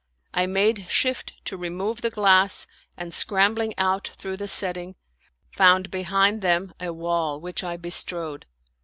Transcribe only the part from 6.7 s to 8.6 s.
a wall which I bestrode.